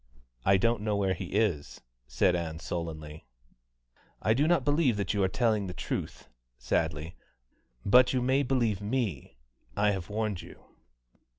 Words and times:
"I 0.43 0.57
don't 0.57 0.81
know 0.81 0.95
where 0.95 1.13
he 1.13 1.25
is," 1.33 1.79
said 2.07 2.35
Ann 2.35 2.57
sullenly. 2.57 3.27
"I 4.19 4.33
do 4.33 4.47
not 4.47 4.65
believe 4.65 4.99
you 5.13 5.21
are 5.21 5.27
telling 5.27 5.67
the 5.67 5.75
truth" 5.75 6.27
(sadly); 6.57 7.15
"but 7.85 8.11
you 8.11 8.19
may 8.19 8.41
believe 8.41 8.81
me, 8.81 9.37
I 9.77 9.91
have 9.91 10.09
warned 10.09 10.41
you." 10.41 10.65